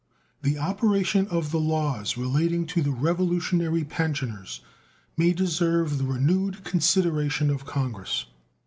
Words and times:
The 0.41 0.57
operation 0.57 1.27
of 1.27 1.51
the 1.51 1.59
laws 1.59 2.17
relating 2.17 2.65
to 2.65 2.81
the 2.81 2.89
Revolutionary 2.89 3.83
pensioners 3.83 4.61
may 5.15 5.31
deserve 5.31 5.99
the 5.99 6.05
renewed 6.05 6.63
consideration 6.63 7.51
of 7.51 7.67
Congress. 7.67 8.25